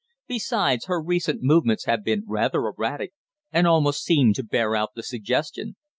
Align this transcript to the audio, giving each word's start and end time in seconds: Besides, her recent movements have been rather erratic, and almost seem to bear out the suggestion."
Besides, 0.27 0.85
her 0.85 0.99
recent 0.99 1.43
movements 1.43 1.85
have 1.85 2.03
been 2.03 2.23
rather 2.25 2.65
erratic, 2.65 3.13
and 3.51 3.67
almost 3.67 4.03
seem 4.03 4.33
to 4.33 4.43
bear 4.43 4.75
out 4.75 4.95
the 4.95 5.03
suggestion." 5.03 5.75